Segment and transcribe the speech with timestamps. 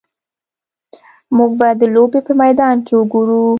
[1.35, 3.41] موږ به د لوبې په میدان کې وګورو